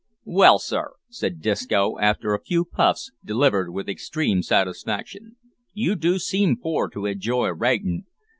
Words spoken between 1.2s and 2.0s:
Disco,